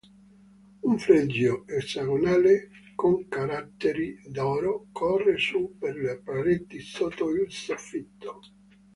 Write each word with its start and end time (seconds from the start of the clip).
Un 0.79 0.97
fregio 0.97 1.63
esagonale 1.67 2.69
con 2.95 3.27
caratteri 3.27 4.19
d'oro 4.31 4.87
corre 4.91 5.37
su 5.37 5.75
per 5.77 5.95
le 5.95 6.19
pareti 6.25 6.79
sotto 6.79 7.29
il 7.29 7.51
soffitto. 7.53 8.39